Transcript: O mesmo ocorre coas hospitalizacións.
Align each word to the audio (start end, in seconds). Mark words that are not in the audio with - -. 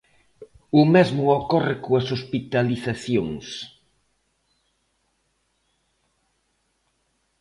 O 0.79 0.81
mesmo 0.95 1.23
ocorre 1.39 1.75
coas 1.85 2.05
hospitalizacións. 2.15 3.47